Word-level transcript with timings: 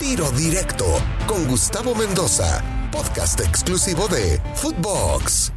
Tiro 0.00 0.30
Directo 0.32 0.84
con 1.26 1.46
Gustavo 1.46 1.94
Mendoza, 1.94 2.62
podcast 2.90 3.40
exclusivo 3.40 4.08
de 4.08 4.40
Footbox. 4.54 5.52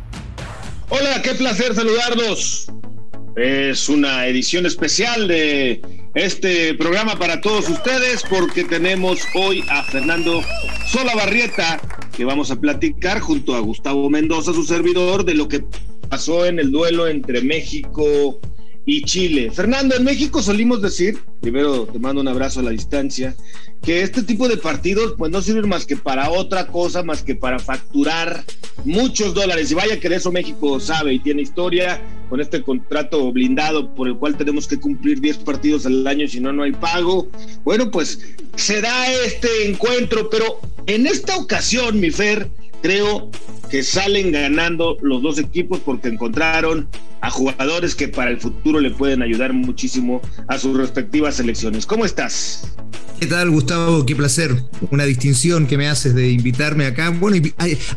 Hola, 0.90 1.21
qué 1.24 1.33
placer 1.33 1.74
saludarlos. 1.74 2.67
Es 3.35 3.89
una 3.89 4.27
edición 4.27 4.65
especial 4.65 5.27
de 5.27 5.81
este 6.13 6.73
programa 6.75 7.17
para 7.17 7.42
todos 7.42 7.67
ustedes 7.67 8.23
porque 8.29 8.63
tenemos 8.63 9.20
hoy 9.36 9.64
a 9.70 9.84
Fernando 9.84 10.42
Solabarrieta 10.88 11.80
que 12.16 12.26
vamos 12.26 12.52
a 12.52 12.60
platicar 12.60 13.20
junto 13.20 13.56
a 13.56 13.60
Gustavo 13.60 14.10
Mendoza, 14.10 14.54
su 14.54 14.64
servidor, 14.64 15.26
de 15.26 15.34
lo 15.34 15.48
que 15.48 15.64
pasó 16.10 16.46
en 16.46 16.60
el 16.60 16.72
duelo 16.72 17.08
entre 17.08 17.42
México 17.42 18.40
y 18.56 18.57
Chile. 19.04 19.52
Fernando, 19.52 19.96
en 19.96 20.06
México 20.06 20.42
solimos 20.42 20.82
decir, 20.82 21.20
primero 21.42 21.86
te 21.86 22.00
mando 22.00 22.22
un 22.22 22.28
abrazo 22.30 22.62
a 22.62 22.64
la 22.64 22.72
distancia, 22.72 23.36
que 23.84 24.02
este 24.02 24.24
tipo 24.24 24.48
de 24.48 24.56
partidos 24.56 25.16
pues 25.18 25.30
no 25.30 25.41
sirven 25.41 25.68
más 25.68 25.86
que 25.86 25.98
para 25.98 26.30
otra 26.30 26.68
cosa, 26.68 27.04
más 27.04 27.22
que 27.22 27.36
para 27.36 27.59
facturar 27.59 28.45
muchos 28.86 29.34
dólares. 29.34 29.72
Y 29.72 29.76
vaya 29.76 30.00
que 30.00 30.08
de 30.08 30.16
eso 30.16 30.31
México 30.31 30.80
sabe 30.80 31.14
y 31.14 31.20
tiene 31.20 31.42
historia 31.42 32.02
con 32.30 32.40
este 32.40 32.62
contrato 32.62 33.30
blindado 33.31 33.94
por 33.94 34.08
el 34.08 34.16
cual 34.16 34.38
tenemos 34.38 34.68
que 34.68 34.80
cumplir 34.80 35.20
10 35.20 35.40
partidos 35.40 35.86
al 35.86 36.08
año, 36.08 36.28
si 36.28 36.40
no, 36.40 36.54
no 36.54 36.64
hay 36.64 36.72
pago. 36.72 37.28
Bueno, 37.66 37.92
pues 37.92 38.22
se 38.56 38.81
da 38.81 39.12
este 39.26 39.67
encuentro, 39.67 40.30
pero 40.30 40.62
en 40.86 41.08
esta 41.08 41.36
ocasión, 41.36 42.00
mi 42.00 42.09
Fer, 42.09 42.50
creo 42.81 43.30
que 43.70 43.84
salen 43.84 44.31
ganando 44.31 44.98
los 45.02 45.22
dos 45.22 45.38
equipos 45.40 45.81
porque 45.81 46.08
encontraron 46.08 46.88
a 47.27 47.30
jugadores 47.30 47.94
que 47.94 48.08
para 48.08 48.31
el 48.31 48.40
futuro 48.40 48.80
le 48.80 48.90
pueden 48.90 49.22
ayudar 49.22 49.52
muchísimo 49.52 50.22
a 50.48 50.58
sus 50.58 50.77
respectivas 50.77 51.36
selecciones. 51.36 51.86
¿Cómo 51.86 52.05
estás? 52.05 52.77
¿Qué 53.20 53.26
tal, 53.26 53.50
Gustavo? 53.50 54.05
Qué 54.05 54.16
placer. 54.16 54.63
Una 54.91 55.03
distinción 55.05 55.66
que 55.66 55.76
me 55.76 55.88
haces 55.88 56.13
de 56.13 56.30
invitarme 56.30 56.86
acá. 56.86 57.09
Bueno, 57.09 57.42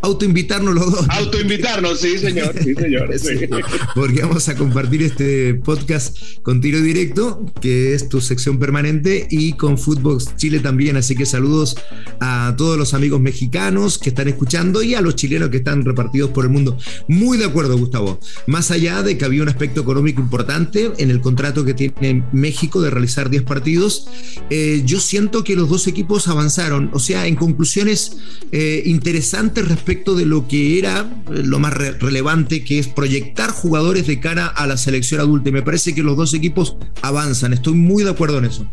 autoinvitarnos 0.00 0.74
los 0.74 0.90
dos. 0.90 1.06
Autoinvitarnos, 1.10 2.00
sí, 2.00 2.16
señor. 2.16 2.54
Sí, 2.58 2.74
señor. 2.74 3.10
Porque 3.94 4.22
vamos 4.22 4.48
a 4.48 4.54
compartir 4.54 5.02
este 5.02 5.54
podcast 5.56 6.16
con 6.42 6.62
Tiro 6.62 6.80
Directo, 6.80 7.44
que 7.60 7.92
es 7.92 8.08
tu 8.08 8.22
sección 8.22 8.58
permanente, 8.58 9.26
y 9.30 9.52
con 9.52 9.76
Footbox 9.76 10.36
Chile 10.36 10.60
también. 10.60 10.96
Así 10.96 11.14
que 11.14 11.26
saludos 11.26 11.76
a 12.20 12.54
todos 12.56 12.78
los 12.78 12.94
amigos 12.94 13.20
mexicanos 13.20 13.98
que 13.98 14.08
están 14.08 14.28
escuchando 14.28 14.82
y 14.82 14.94
a 14.94 15.02
los 15.02 15.16
chilenos 15.16 15.50
que 15.50 15.58
están 15.58 15.84
repartidos 15.84 16.30
por 16.30 16.46
el 16.46 16.50
mundo. 16.50 16.78
Muy 17.08 17.36
de 17.36 17.44
acuerdo, 17.44 17.76
Gustavo. 17.76 18.18
Más 18.46 18.70
allá 18.70 19.02
de 19.02 19.18
que 19.20 19.26
había 19.26 19.42
un 19.42 19.50
aspecto 19.50 19.82
económico 19.82 20.22
importante 20.22 20.92
en 20.96 21.10
el 21.10 21.20
contrato 21.20 21.62
que 21.62 21.74
tiene 21.74 22.24
México 22.32 22.80
de 22.80 22.88
realizar 22.88 23.28
10 23.28 23.42
partidos, 23.42 24.08
eh, 24.48 24.80
yo 24.86 24.98
siento 24.98 25.44
que 25.44 25.56
los 25.56 25.68
dos 25.68 25.86
equipos 25.86 26.26
avanzaron, 26.26 26.88
o 26.94 26.98
sea, 26.98 27.26
en 27.26 27.36
conclusiones 27.36 28.16
eh, 28.50 28.82
interesantes 28.86 29.68
respecto 29.68 30.14
de 30.14 30.24
lo 30.24 30.48
que 30.48 30.78
era 30.78 31.22
eh, 31.30 31.42
lo 31.44 31.58
más 31.58 31.74
relevante, 31.74 32.64
que 32.64 32.78
es 32.78 32.88
proyectar 32.88 33.50
jugadores 33.50 34.06
de 34.06 34.20
cara 34.20 34.46
a 34.46 34.66
la 34.66 34.78
selección 34.78 35.20
adulta. 35.20 35.50
Y 35.50 35.52
me 35.52 35.62
parece 35.62 35.94
que 35.94 36.02
los 36.02 36.16
dos 36.16 36.32
equipos 36.32 36.76
avanzan, 37.02 37.52
estoy 37.52 37.74
muy 37.74 38.04
de 38.04 38.10
acuerdo 38.12 38.38
en 38.38 38.46
eso. 38.46 38.66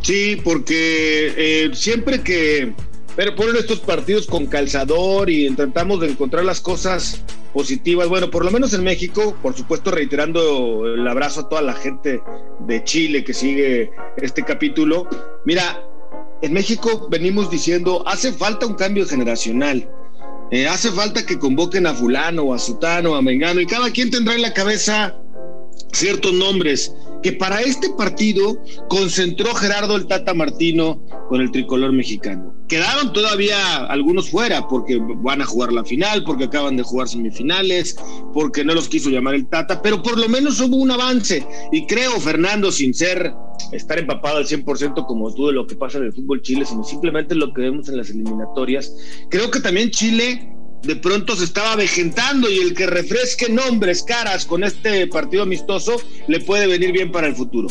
Sí, 0.00 0.38
porque 0.42 1.70
siempre 1.74 2.22
que 2.22 2.72
pero 3.16 3.34
ponen 3.34 3.56
estos 3.56 3.80
partidos 3.80 4.26
con 4.26 4.46
calzador 4.46 5.28
y 5.28 5.46
intentamos 5.46 6.00
de 6.00 6.10
encontrar 6.10 6.44
las 6.44 6.60
cosas 6.60 7.22
positivas. 7.52 8.08
Bueno, 8.08 8.30
por 8.30 8.44
lo 8.44 8.50
menos 8.50 8.72
en 8.72 8.84
México, 8.84 9.36
por 9.42 9.54
supuesto, 9.54 9.90
reiterando 9.90 10.86
el 10.86 11.06
abrazo 11.06 11.40
a 11.40 11.48
toda 11.48 11.62
la 11.62 11.74
gente 11.74 12.22
de 12.60 12.84
Chile 12.84 13.24
que 13.24 13.34
sigue 13.34 13.90
este 14.16 14.42
capítulo. 14.42 15.06
Mira, 15.44 15.84
en 16.40 16.52
México 16.52 17.08
venimos 17.10 17.50
diciendo, 17.50 18.02
hace 18.06 18.32
falta 18.32 18.66
un 18.66 18.74
cambio 18.74 19.06
generacional. 19.06 19.88
Eh, 20.50 20.66
hace 20.66 20.90
falta 20.90 21.24
que 21.24 21.38
convoquen 21.38 21.86
a 21.86 21.94
fulano, 21.94 22.52
a 22.52 22.58
sutano, 22.58 23.14
a 23.14 23.22
mengano, 23.22 23.60
y 23.60 23.66
cada 23.66 23.90
quien 23.90 24.10
tendrá 24.10 24.34
en 24.34 24.42
la 24.42 24.52
cabeza 24.52 25.16
ciertos 25.92 26.32
nombres 26.32 26.94
que 27.22 27.32
para 27.32 27.60
este 27.60 27.90
partido 27.90 28.58
concentró 28.88 29.54
Gerardo 29.54 29.96
el 29.96 30.06
Tata 30.06 30.34
Martino 30.34 31.02
con 31.28 31.40
el 31.40 31.50
tricolor 31.50 31.92
mexicano. 31.92 32.54
Quedaron 32.68 33.12
todavía 33.12 33.84
algunos 33.86 34.30
fuera 34.30 34.66
porque 34.66 34.98
van 34.98 35.42
a 35.42 35.44
jugar 35.44 35.72
la 35.72 35.84
final, 35.84 36.24
porque 36.24 36.44
acaban 36.44 36.76
de 36.76 36.82
jugar 36.82 37.08
semifinales, 37.08 37.96
porque 38.32 38.64
no 38.64 38.74
los 38.74 38.88
quiso 38.88 39.10
llamar 39.10 39.34
el 39.34 39.46
Tata, 39.46 39.82
pero 39.82 40.02
por 40.02 40.18
lo 40.18 40.28
menos 40.28 40.60
hubo 40.60 40.76
un 40.76 40.90
avance. 40.90 41.46
Y 41.70 41.86
creo, 41.86 42.12
Fernando, 42.20 42.72
sin 42.72 42.94
ser 42.94 43.34
estar 43.72 43.98
empapado 43.98 44.38
al 44.38 44.46
100% 44.46 45.06
como 45.06 45.32
tú 45.32 45.46
de 45.46 45.52
lo 45.52 45.66
que 45.66 45.76
pasa 45.76 45.98
en 45.98 46.04
el 46.04 46.12
fútbol 46.12 46.42
Chile, 46.42 46.64
sino 46.64 46.82
simplemente 46.82 47.34
lo 47.34 47.52
que 47.52 47.62
vemos 47.62 47.88
en 47.88 47.96
las 47.96 48.10
eliminatorias, 48.10 48.94
creo 49.30 49.50
que 49.50 49.60
también 49.60 49.90
Chile 49.90 50.52
de 50.82 50.96
pronto 50.96 51.36
se 51.36 51.44
estaba 51.44 51.76
vejentando 51.76 52.50
y 52.50 52.58
el 52.58 52.74
que 52.74 52.86
refresque 52.86 53.48
nombres, 53.48 54.02
caras 54.02 54.44
con 54.44 54.64
este 54.64 55.06
partido 55.06 55.44
amistoso 55.44 55.96
le 56.28 56.40
puede 56.40 56.66
venir 56.66 56.92
bien 56.92 57.12
para 57.12 57.26
el 57.26 57.34
futuro. 57.34 57.68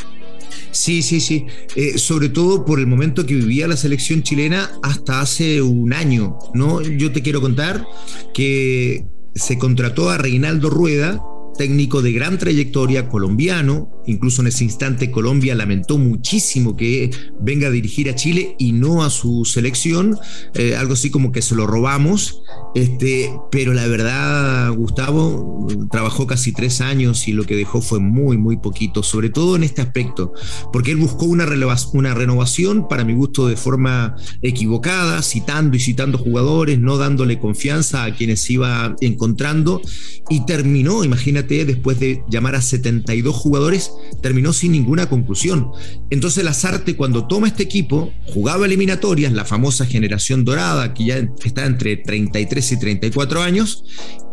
Sí, 0.72 1.02
sí, 1.02 1.20
sí. 1.20 1.46
Eh, 1.76 1.98
sobre 1.98 2.30
todo 2.30 2.66
por 2.66 2.80
el 2.80 2.88
momento 2.88 3.26
que 3.26 3.36
vivía 3.36 3.68
la 3.68 3.78
selección 3.78 4.24
chilena 4.24 4.72
hasta 4.82 5.22
hace 5.22 5.62
un 5.62 5.94
año, 5.94 6.40
¿no? 6.54 6.82
Yo 6.82 7.12
te 7.12 7.22
quiero 7.22 7.42
contar 7.42 7.86
que 8.34 9.06
se 9.36 9.58
contrató 9.58 10.10
a 10.10 10.18
Reinaldo 10.18 10.70
Rueda, 10.70 11.22
técnico 11.58 12.02
de 12.02 12.14
gran 12.14 12.38
trayectoria 12.38 13.10
colombiano, 13.10 14.01
incluso 14.06 14.42
en 14.42 14.48
ese 14.48 14.64
instante 14.64 15.12
Colombia 15.12 15.56
lamentó 15.56 15.98
muchísimo 15.98 16.76
que 16.76 17.12
venga 17.40 17.68
a 17.68 17.72
dirigir 17.72 18.10
a 18.10 18.16
Chile 18.16 18.56
y 18.58 18.72
no 18.72 19.04
a 19.04 19.10
su 19.10 19.46
selección, 19.46 20.18
eh, 20.54 20.76
algo 20.76 20.94
así 20.94 21.10
como 21.10 21.32
que 21.32 21.42
se 21.42 21.56
lo 21.56 21.68
robamos, 21.68 22.42
este, 22.76 23.32
pero 23.52 23.74
la 23.74 23.88
verdad 23.88 24.74
Gustavo 24.74 25.68
trabajó 25.92 26.28
casi 26.28 26.52
tres 26.52 26.82
años 26.82 27.28
y 27.28 27.34
lo 27.34 27.44
que 27.44 27.56
dejó 27.56 27.82
fue 27.82 28.00
muy, 28.00 28.38
muy 28.38 28.58
poquito, 28.58 29.04
sobre 29.04 29.30
todo 29.30 29.56
en 29.56 29.64
este 29.64 29.82
aspecto, 29.82 30.34
porque 30.72 30.92
él 30.92 30.98
buscó 30.98 31.26
una, 31.26 31.46
una 31.94 32.14
renovación, 32.14 32.88
para 32.88 33.04
mi 33.04 33.14
gusto, 33.14 33.48
de 33.48 33.56
forma 33.56 34.16
equivocada, 34.42 35.22
citando 35.22 35.76
y 35.78 35.80
citando 35.80 36.18
jugadores, 36.18 36.80
no 36.80 36.98
dándole 36.98 37.40
confianza 37.40 38.04
a 38.04 38.16
quienes 38.16 38.50
iba 38.50 38.96
encontrando 39.02 39.82
y 40.30 40.46
terminó, 40.46 41.04
imagínate, 41.04 41.66
después 41.66 42.00
de 42.00 42.24
llamar 42.30 42.56
a 42.56 42.62
72 42.62 43.36
jugadores, 43.36 43.91
terminó 44.22 44.54
sin 44.54 44.72
ninguna 44.72 45.10
conclusión. 45.10 45.72
Entonces 46.10 46.44
Lazarte 46.44 46.96
cuando 46.96 47.28
toma 47.28 47.48
este 47.48 47.64
equipo, 47.64 48.14
jugaba 48.28 48.66
eliminatorias, 48.66 49.34
la 49.34 49.46
famosa 49.46 49.86
generación 49.86 50.46
dorada, 50.46 50.94
que 50.94 51.06
ya 51.06 51.18
está 51.44 51.66
entre 51.66 51.98
33 51.98 52.72
y 52.72 52.80
34 52.80 53.42
años, 53.42 53.84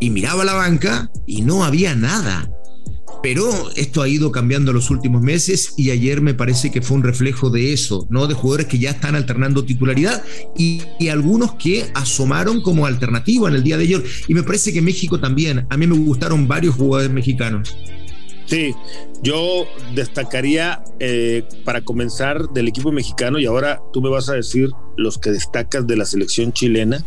y 0.00 0.10
miraba 0.10 0.44
la 0.44 0.54
banca 0.54 1.10
y 1.26 1.42
no 1.42 1.64
había 1.64 1.94
nada. 1.94 2.50
Pero 3.22 3.50
esto 3.74 4.02
ha 4.02 4.08
ido 4.08 4.30
cambiando 4.30 4.72
los 4.72 4.90
últimos 4.90 5.22
meses 5.22 5.74
y 5.76 5.90
ayer 5.90 6.20
me 6.20 6.34
parece 6.34 6.70
que 6.70 6.82
fue 6.82 6.96
un 6.96 7.02
reflejo 7.02 7.50
de 7.50 7.72
eso, 7.72 8.06
¿no? 8.10 8.28
De 8.28 8.34
jugadores 8.34 8.66
que 8.66 8.78
ya 8.78 8.90
están 8.90 9.16
alternando 9.16 9.64
titularidad 9.64 10.22
y, 10.56 10.82
y, 11.00 11.08
algunos 11.08 11.54
que 11.54 11.86
asomaron 11.94 12.62
como 12.62 12.86
alternativa 12.86 13.48
en 13.48 13.56
el 13.56 13.64
día 13.64 13.76
de 13.76 13.84
ayer. 13.84 14.04
Y 14.28 14.34
me 14.34 14.44
parece 14.44 14.72
que 14.72 14.82
México 14.82 15.18
también. 15.18 15.66
A 15.68 15.76
mí 15.76 15.86
me 15.86 15.96
gustaron 15.96 16.46
varios 16.46 16.76
jugadores 16.76 17.10
mexicanos. 17.10 17.76
Sí, 18.48 18.74
yo 19.22 19.66
destacaría 19.94 20.82
eh, 21.00 21.44
para 21.64 21.82
comenzar 21.82 22.48
del 22.48 22.68
equipo 22.68 22.92
mexicano 22.92 23.38
y 23.38 23.44
ahora 23.44 23.82
tú 23.92 24.00
me 24.00 24.08
vas 24.08 24.30
a 24.30 24.34
decir 24.34 24.70
los 24.96 25.18
que 25.18 25.30
destacas 25.30 25.86
de 25.86 25.96
la 25.96 26.06
selección 26.06 26.54
chilena. 26.54 27.04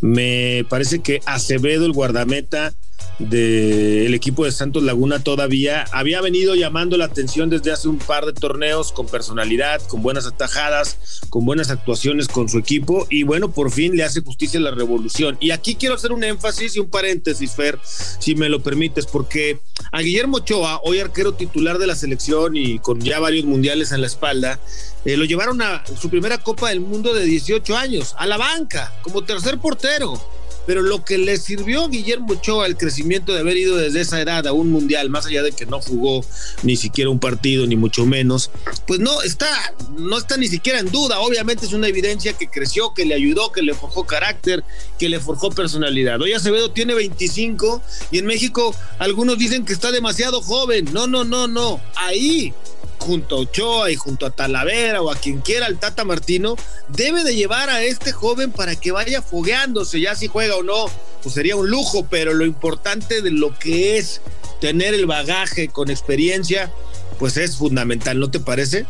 Me 0.00 0.64
parece 0.70 1.00
que 1.00 1.20
Acevedo, 1.26 1.84
el 1.84 1.92
guardameta, 1.92 2.72
del 3.20 4.14
equipo 4.14 4.46
de 4.46 4.52
Santos 4.52 4.82
Laguna 4.82 5.22
todavía 5.22 5.84
había 5.92 6.22
venido 6.22 6.54
llamando 6.54 6.96
la 6.96 7.04
atención 7.04 7.50
desde 7.50 7.70
hace 7.70 7.86
un 7.86 7.98
par 7.98 8.24
de 8.24 8.32
torneos 8.32 8.92
con 8.92 9.06
personalidad, 9.06 9.82
con 9.88 10.02
buenas 10.02 10.26
atajadas, 10.26 11.20
con 11.28 11.44
buenas 11.44 11.70
actuaciones 11.70 12.28
con 12.28 12.48
su 12.48 12.58
equipo 12.58 13.06
y 13.10 13.24
bueno, 13.24 13.52
por 13.52 13.70
fin 13.70 13.94
le 13.94 14.04
hace 14.04 14.22
justicia 14.22 14.58
la 14.58 14.70
revolución. 14.70 15.36
Y 15.38 15.50
aquí 15.50 15.74
quiero 15.74 15.96
hacer 15.96 16.12
un 16.12 16.24
énfasis 16.24 16.76
y 16.76 16.80
un 16.80 16.88
paréntesis, 16.88 17.52
Fer, 17.52 17.78
si 17.84 18.34
me 18.34 18.48
lo 18.48 18.62
permites, 18.62 19.06
porque 19.06 19.60
a 19.92 20.00
Guillermo 20.00 20.38
Ochoa, 20.38 20.80
hoy 20.84 21.00
arquero 21.00 21.34
titular 21.34 21.78
de 21.78 21.86
la 21.86 21.96
selección 21.96 22.56
y 22.56 22.78
con 22.78 23.00
ya 23.00 23.20
varios 23.20 23.44
mundiales 23.44 23.92
en 23.92 24.00
la 24.00 24.06
espalda, 24.06 24.58
eh, 25.04 25.16
lo 25.18 25.26
llevaron 25.26 25.60
a 25.60 25.84
su 26.00 26.08
primera 26.08 26.38
Copa 26.38 26.70
del 26.70 26.80
Mundo 26.80 27.12
de 27.12 27.24
18 27.24 27.76
años, 27.76 28.14
a 28.18 28.26
la 28.26 28.38
banca, 28.38 28.92
como 29.02 29.24
tercer 29.24 29.58
portero 29.58 30.39
pero 30.66 30.82
lo 30.82 31.04
que 31.04 31.18
le 31.18 31.36
sirvió 31.36 31.88
Guillermo 31.88 32.34
Ochoa 32.34 32.66
el 32.66 32.76
crecimiento 32.76 33.32
de 33.32 33.40
haber 33.40 33.56
ido 33.56 33.76
desde 33.76 34.00
esa 34.00 34.20
edad 34.20 34.46
a 34.46 34.52
un 34.52 34.70
mundial, 34.70 35.10
más 35.10 35.26
allá 35.26 35.42
de 35.42 35.52
que 35.52 35.66
no 35.66 35.80
jugó 35.80 36.24
ni 36.62 36.76
siquiera 36.76 37.10
un 37.10 37.18
partido, 37.18 37.66
ni 37.66 37.76
mucho 37.76 38.06
menos, 38.06 38.50
pues 38.86 39.00
no 39.00 39.22
está, 39.22 39.48
no 39.96 40.18
está 40.18 40.36
ni 40.36 40.48
siquiera 40.48 40.78
en 40.78 40.90
duda. 40.90 41.20
Obviamente 41.20 41.66
es 41.66 41.72
una 41.72 41.88
evidencia 41.88 42.32
que 42.34 42.48
creció, 42.48 42.94
que 42.94 43.04
le 43.04 43.14
ayudó, 43.14 43.52
que 43.52 43.62
le 43.62 43.74
forjó 43.74 44.06
carácter, 44.06 44.64
que 44.98 45.08
le 45.08 45.20
forjó 45.20 45.50
personalidad. 45.50 46.20
Hoy 46.20 46.32
Acevedo 46.32 46.70
tiene 46.70 46.94
25 46.94 47.82
y 48.10 48.18
en 48.18 48.26
México 48.26 48.74
algunos 48.98 49.38
dicen 49.38 49.64
que 49.64 49.72
está 49.72 49.90
demasiado 49.90 50.40
joven. 50.40 50.88
No, 50.92 51.06
no, 51.06 51.24
no, 51.24 51.48
no. 51.48 51.80
Ahí 51.96 52.52
junto 53.00 53.36
a 53.36 53.40
Ochoa 53.40 53.90
y 53.90 53.96
junto 53.96 54.26
a 54.26 54.30
Talavera 54.30 55.02
o 55.02 55.10
a 55.10 55.16
quien 55.16 55.40
quiera, 55.40 55.66
el 55.66 55.78
Tata 55.78 56.04
Martino, 56.04 56.56
debe 56.88 57.24
de 57.24 57.34
llevar 57.34 57.70
a 57.70 57.82
este 57.82 58.12
joven 58.12 58.52
para 58.52 58.76
que 58.76 58.92
vaya 58.92 59.22
fogueándose, 59.22 60.00
ya 60.00 60.14
si 60.14 60.28
juega 60.28 60.56
o 60.56 60.62
no, 60.62 60.86
pues 61.22 61.34
sería 61.34 61.56
un 61.56 61.68
lujo, 61.68 62.06
pero 62.08 62.34
lo 62.34 62.44
importante 62.44 63.22
de 63.22 63.30
lo 63.30 63.58
que 63.58 63.98
es 63.98 64.20
tener 64.60 64.94
el 64.94 65.06
bagaje 65.06 65.68
con 65.68 65.90
experiencia, 65.90 66.70
pues 67.18 67.36
es 67.36 67.56
fundamental, 67.56 68.20
¿no 68.20 68.30
te 68.30 68.38
parece? 68.38 68.86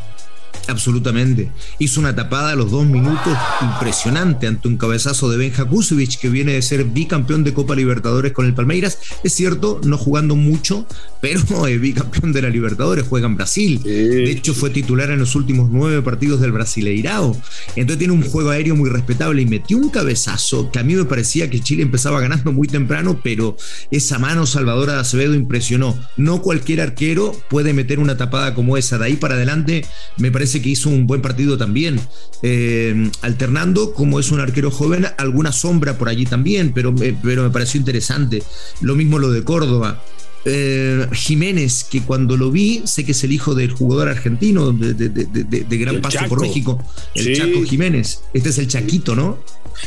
Absolutamente. 0.68 1.50
Hizo 1.78 2.00
una 2.00 2.14
tapada 2.14 2.52
a 2.52 2.56
los 2.56 2.70
dos 2.70 2.86
minutos 2.86 3.36
impresionante 3.62 4.46
ante 4.46 4.68
un 4.68 4.76
cabezazo 4.76 5.30
de 5.30 5.36
Benja 5.36 5.64
Kusevich, 5.64 6.18
que 6.18 6.28
viene 6.28 6.52
de 6.52 6.62
ser 6.62 6.84
bicampeón 6.84 7.44
de 7.44 7.54
Copa 7.54 7.74
Libertadores 7.74 8.32
con 8.32 8.46
el 8.46 8.54
Palmeiras. 8.54 8.98
Es 9.24 9.32
cierto, 9.32 9.80
no 9.84 9.98
jugando 9.98 10.36
mucho, 10.36 10.86
pero 11.20 11.40
es 11.66 11.80
bicampeón 11.80 12.32
de 12.32 12.42
la 12.42 12.48
Libertadores, 12.48 13.06
juega 13.08 13.26
en 13.26 13.36
Brasil. 13.36 13.82
De 13.82 14.30
hecho, 14.30 14.54
fue 14.54 14.70
titular 14.70 15.10
en 15.10 15.18
los 15.18 15.34
últimos 15.34 15.70
nueve 15.70 16.02
partidos 16.02 16.40
del 16.40 16.52
Brasileirao. 16.52 17.36
Entonces 17.76 17.98
tiene 17.98 18.12
un 18.12 18.22
juego 18.22 18.50
aéreo 18.50 18.76
muy 18.76 18.90
respetable 18.90 19.42
y 19.42 19.46
metió 19.46 19.76
un 19.76 19.90
cabezazo 19.90 20.70
que 20.70 20.78
a 20.78 20.82
mí 20.82 20.94
me 20.94 21.04
parecía 21.04 21.50
que 21.50 21.60
Chile 21.60 21.82
empezaba 21.82 22.20
ganando 22.20 22.52
muy 22.52 22.68
temprano, 22.68 23.20
pero 23.22 23.56
esa 23.90 24.18
mano 24.18 24.46
salvadora 24.46 24.94
de 24.94 25.00
Acevedo 25.00 25.34
impresionó. 25.34 25.98
No 26.16 26.42
cualquier 26.42 26.80
arquero 26.80 27.32
puede 27.48 27.72
meter 27.72 27.98
una 27.98 28.16
tapada 28.16 28.54
como 28.54 28.76
esa. 28.76 28.98
De 28.98 29.06
ahí 29.06 29.16
para 29.16 29.34
adelante 29.34 29.84
me 30.16 30.30
parece 30.30 30.59
que 30.60 30.70
hizo 30.70 30.88
un 30.88 31.06
buen 31.06 31.22
partido 31.22 31.58
también, 31.58 32.00
eh, 32.42 33.10
alternando, 33.22 33.92
como 33.92 34.20
es 34.20 34.30
un 34.30 34.40
arquero 34.40 34.70
joven, 34.70 35.06
alguna 35.18 35.52
sombra 35.52 35.98
por 35.98 36.08
allí 36.08 36.26
también, 36.26 36.72
pero, 36.72 36.94
pero 37.22 37.42
me 37.42 37.50
pareció 37.50 37.78
interesante. 37.78 38.42
Lo 38.80 38.94
mismo 38.94 39.18
lo 39.18 39.30
de 39.30 39.44
Córdoba. 39.44 40.02
Eh, 40.46 41.06
Jiménez, 41.12 41.84
que 41.84 42.00
cuando 42.00 42.36
lo 42.38 42.50
vi, 42.50 42.82
sé 42.86 43.04
que 43.04 43.12
es 43.12 43.22
el 43.24 43.32
hijo 43.32 43.54
del 43.54 43.72
jugador 43.72 44.08
argentino 44.08 44.72
de, 44.72 45.78
gran 45.78 46.00
paso 46.00 46.20
por 46.28 46.40
México, 46.40 46.82
el 47.14 47.36
Chaco 47.36 47.62
Jiménez. 47.62 48.22
Este 48.32 48.48
es 48.48 48.58
el 48.58 48.66
Chaquito, 48.66 49.14
¿no? 49.14 49.38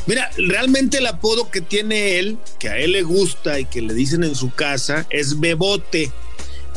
Mira, 0.06 0.30
realmente 0.38 1.00
el 1.00 1.08
apodo 1.08 1.50
que 1.50 1.62
tiene 1.62 2.20
él, 2.20 2.38
que 2.60 2.70
a 2.70 2.78
él 2.78 2.92
le 2.92 3.04
gusta 3.04 3.60
y 3.60 3.66
que 3.66 3.82
le 3.82 3.94
dicen 3.94 4.24
en 4.24 4.36
su 4.36 4.52
casa, 4.52 5.08
es 5.10 5.40
Bebote. 5.40 6.12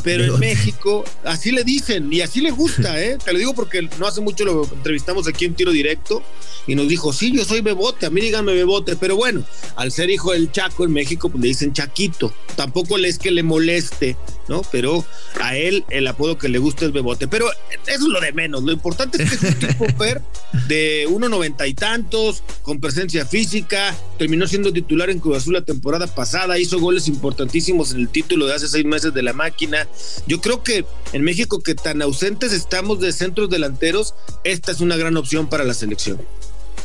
Pero 0.03 0.35
en 0.35 0.39
México, 0.39 1.03
así 1.23 1.51
le 1.51 1.63
dicen 1.63 2.11
y 2.11 2.21
así 2.21 2.41
le 2.41 2.51
gusta, 2.51 3.01
¿eh? 3.03 3.17
Te 3.23 3.33
lo 3.33 3.39
digo 3.39 3.53
porque 3.53 3.87
no 3.99 4.07
hace 4.07 4.21
mucho 4.21 4.45
lo 4.45 4.63
entrevistamos 4.63 5.27
aquí 5.27 5.45
en 5.45 5.55
Tiro 5.55 5.71
Directo 5.71 6.23
y 6.67 6.75
nos 6.75 6.87
dijo, 6.87 7.13
sí, 7.13 7.31
yo 7.31 7.45
soy 7.45 7.61
Bebote, 7.61 8.05
a 8.05 8.09
mí 8.09 8.21
díganme 8.21 8.53
Bebote, 8.53 8.95
pero 8.97 9.15
bueno, 9.15 9.43
al 9.75 9.91
ser 9.91 10.09
hijo 10.09 10.33
del 10.33 10.51
Chaco 10.51 10.83
en 10.83 10.91
México, 10.91 11.29
pues 11.29 11.41
le 11.41 11.47
dicen 11.47 11.73
Chaquito. 11.73 12.33
Tampoco 12.55 12.97
le 12.97 13.07
es 13.07 13.19
que 13.19 13.31
le 13.31 13.43
moleste, 13.43 14.17
¿no? 14.49 14.61
Pero 14.71 15.05
a 15.39 15.55
él 15.55 15.85
el 15.89 16.07
apodo 16.07 16.37
que 16.37 16.49
le 16.49 16.57
gusta 16.57 16.85
es 16.85 16.91
Bebote. 16.91 17.27
Pero 17.27 17.49
eso 17.51 17.79
es 17.85 18.01
lo 18.01 18.19
de 18.19 18.33
menos. 18.33 18.63
Lo 18.63 18.71
importante 18.71 19.21
es 19.21 19.29
que 19.29 19.35
es 19.35 19.53
un 19.53 19.59
tipo 19.59 19.85
per 19.97 20.21
de 20.67 21.05
1.90 21.07 21.69
y 21.69 21.73
tantos, 21.73 22.43
con 22.63 22.79
presencia 22.79 23.25
física, 23.25 23.95
terminó 24.17 24.47
siendo 24.47 24.73
titular 24.73 25.09
en 25.09 25.19
Cruz 25.19 25.37
Azul 25.37 25.53
la 25.53 25.61
temporada 25.61 26.07
pasada, 26.07 26.57
hizo 26.57 26.79
goles 26.79 27.07
importantísimos 27.07 27.91
en 27.91 27.99
el 27.99 28.09
título 28.09 28.47
de 28.47 28.55
hace 28.55 28.67
seis 28.67 28.85
meses 28.85 29.13
de 29.13 29.23
la 29.23 29.33
máquina. 29.33 29.87
Yo 30.27 30.41
creo 30.41 30.63
que 30.63 30.85
en 31.13 31.23
México, 31.23 31.61
que 31.61 31.75
tan 31.75 32.01
ausentes 32.01 32.53
estamos 32.53 32.99
de 32.99 33.13
centros 33.13 33.49
delanteros, 33.49 34.13
esta 34.43 34.71
es 34.71 34.81
una 34.81 34.97
gran 34.97 35.17
opción 35.17 35.49
para 35.49 35.63
la 35.63 35.73
selección. 35.73 36.19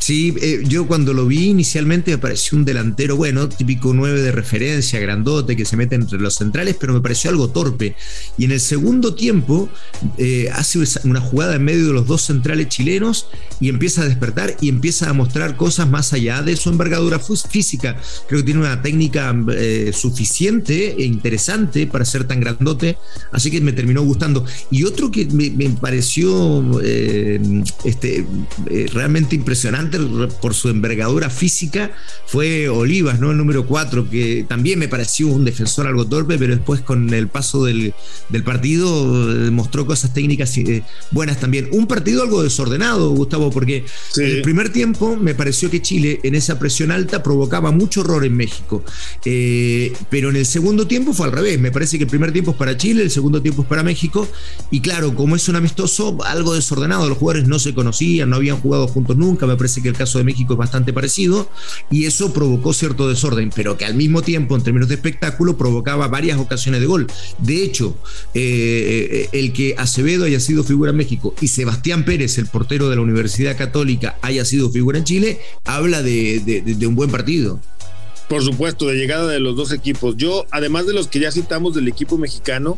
Sí, 0.03 0.35
eh, 0.41 0.63
yo 0.67 0.85
cuando 0.85 1.13
lo 1.13 1.25
vi 1.25 1.45
inicialmente 1.45 2.11
me 2.11 2.17
pareció 2.17 2.57
un 2.57 2.65
delantero, 2.65 3.15
bueno, 3.15 3.47
típico 3.47 3.93
9 3.93 4.21
de 4.21 4.33
referencia, 4.33 4.99
grandote, 4.99 5.55
que 5.55 5.63
se 5.63 5.77
mete 5.77 5.95
entre 5.95 6.19
los 6.19 6.35
centrales, 6.35 6.75
pero 6.77 6.91
me 6.91 6.99
pareció 6.99 7.29
algo 7.29 7.51
torpe. 7.51 7.95
Y 8.37 8.43
en 8.43 8.51
el 8.51 8.59
segundo 8.59 9.15
tiempo 9.15 9.69
eh, 10.17 10.49
hace 10.51 10.83
una 11.05 11.21
jugada 11.21 11.55
en 11.55 11.63
medio 11.63 11.87
de 11.87 11.93
los 11.93 12.05
dos 12.05 12.23
centrales 12.23 12.67
chilenos 12.67 13.29
y 13.61 13.69
empieza 13.69 14.01
a 14.01 14.05
despertar 14.05 14.57
y 14.59 14.67
empieza 14.67 15.09
a 15.09 15.13
mostrar 15.13 15.55
cosas 15.55 15.87
más 15.89 16.11
allá 16.11 16.41
de 16.41 16.57
su 16.57 16.69
envergadura 16.69 17.19
física. 17.19 17.95
Creo 18.27 18.41
que 18.41 18.45
tiene 18.45 18.59
una 18.59 18.81
técnica 18.81 19.33
eh, 19.55 19.91
suficiente 19.93 21.01
e 21.01 21.05
interesante 21.05 21.87
para 21.87 22.03
ser 22.03 22.25
tan 22.25 22.41
grandote, 22.41 22.97
así 23.31 23.49
que 23.49 23.61
me 23.61 23.71
terminó 23.71 24.01
gustando. 24.01 24.45
Y 24.69 24.83
otro 24.83 25.09
que 25.11 25.27
me, 25.27 25.49
me 25.51 25.69
pareció 25.69 26.81
este, 27.85 28.25
realmente 28.91 29.37
impresionante, 29.37 29.92
por 30.41 30.53
su 30.53 30.69
envergadura 30.69 31.29
física 31.29 31.91
fue 32.25 32.69
Olivas, 32.69 33.19
¿no? 33.19 33.31
El 33.31 33.37
número 33.37 33.65
4, 33.65 34.09
que 34.09 34.45
también 34.47 34.79
me 34.79 34.87
pareció 34.87 35.27
un 35.27 35.45
defensor 35.45 35.87
algo 35.87 36.05
torpe, 36.07 36.37
pero 36.37 36.55
después 36.55 36.81
con 36.81 37.13
el 37.13 37.27
paso 37.27 37.65
del, 37.65 37.93
partido 38.43 39.31
eh, 39.31 39.51
mostró 39.51 39.85
cosas 39.85 40.13
técnicas 40.13 40.57
eh, 40.57 40.83
buenas 41.11 41.39
también. 41.39 41.69
Un 41.71 41.87
partido 41.87 42.23
algo 42.23 42.43
desordenado, 42.43 43.11
Gustavo, 43.11 43.51
porque 43.51 43.85
el 44.17 44.41
primer 44.41 44.71
tiempo 44.71 45.15
me 45.15 45.35
pareció 45.35 45.69
que 45.69 45.81
Chile 45.81 46.19
en 46.23 46.35
esa 46.35 46.59
presión 46.59 46.91
alta 46.91 47.23
provocaba 47.23 47.71
mucho 47.71 48.01
error 48.01 48.25
en 48.25 48.35
México, 48.35 48.83
eh, 49.25 49.93
pero 50.09 50.29
en 50.29 50.37
el 50.37 50.45
segundo 50.45 50.87
tiempo 50.87 51.13
fue 51.13 51.27
al 51.27 51.31
revés. 51.31 51.59
Me 51.59 51.71
parece 51.71 51.97
que 51.97 52.05
el 52.05 52.09
primer 52.09 52.31
tiempo 52.31 52.51
es 52.51 52.57
para 52.57 52.77
Chile, 52.77 53.03
el 53.03 53.11
segundo 53.11 53.41
tiempo 53.41 53.63
es 53.63 53.67
para 53.67 53.83
México, 53.83 54.27
y 54.71 54.81
claro, 54.81 55.13
como 55.15 55.35
es 55.35 55.47
un 55.49 55.55
amistoso, 55.55 56.17
algo 56.25 56.53
desordenado, 56.53 57.07
los 57.07 57.17
jugadores 57.17 57.47
no 57.47 57.59
se 57.59 57.73
conocían, 57.73 58.29
no 58.29 58.37
habían 58.37 58.57
jugado 58.57 58.87
juntos 58.87 59.17
nunca, 59.17 59.45
me 59.45 59.55
parece 59.55 59.81
que 59.81 59.82
el 59.89 59.95
caso 59.95 60.17
de 60.17 60.23
México 60.23 60.53
es 60.53 60.59
bastante 60.59 60.93
parecido, 60.93 61.49
y 61.89 62.05
eso 62.05 62.33
provocó 62.33 62.73
cierto 62.73 63.07
desorden, 63.07 63.51
pero 63.55 63.77
que 63.77 63.85
al 63.85 63.95
mismo 63.95 64.21
tiempo, 64.21 64.55
en 64.55 64.63
términos 64.63 64.89
de 64.89 64.95
espectáculo, 64.95 65.57
provocaba 65.57 66.07
varias 66.07 66.39
ocasiones 66.39 66.81
de 66.81 66.87
gol. 66.87 67.07
De 67.39 67.63
hecho, 67.63 67.97
eh, 68.33 69.29
el 69.31 69.53
que 69.53 69.75
Acevedo 69.77 70.25
haya 70.25 70.39
sido 70.39 70.63
figura 70.63 70.91
en 70.91 70.97
México 70.97 71.35
y 71.41 71.47
Sebastián 71.47 72.05
Pérez, 72.05 72.37
el 72.37 72.47
portero 72.47 72.89
de 72.89 72.95
la 72.95 73.01
Universidad 73.01 73.57
Católica, 73.57 74.17
haya 74.21 74.45
sido 74.45 74.69
figura 74.69 74.97
en 74.97 75.03
Chile, 75.03 75.39
habla 75.63 76.01
de, 76.01 76.63
un 76.87 76.95
buen 76.95 77.09
partido. 77.09 77.59
Por 78.27 78.43
supuesto, 78.43 78.87
de 78.87 78.95
llegada 78.95 79.31
de 79.31 79.39
los 79.39 79.55
dos 79.55 79.71
equipos. 79.71 80.15
Yo, 80.17 80.45
además 80.51 80.87
de 80.87 80.93
los 80.93 81.07
que 81.07 81.19
ya 81.19 81.31
citamos 81.31 81.75
del 81.75 81.87
equipo 81.87 82.17
mexicano, 82.17 82.77